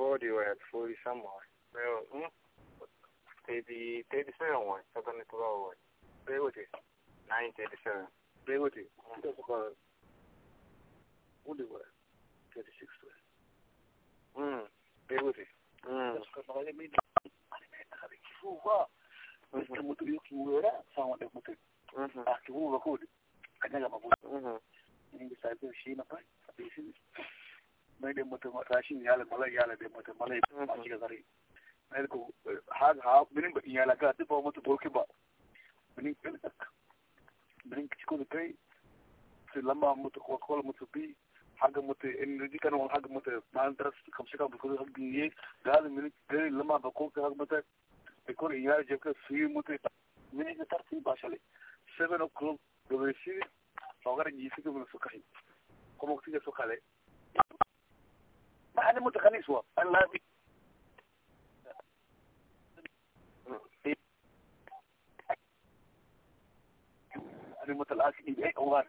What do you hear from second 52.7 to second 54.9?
dove si magari gli si come